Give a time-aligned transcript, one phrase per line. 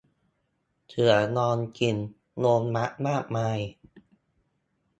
[0.89, 1.95] เสือนอนกิน
[2.39, 3.59] โบนัสมากมาย